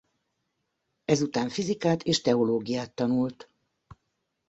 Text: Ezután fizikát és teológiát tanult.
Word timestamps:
Ezután 1.05 1.49
fizikát 1.49 2.03
és 2.03 2.21
teológiát 2.21 2.91
tanult. 2.93 3.49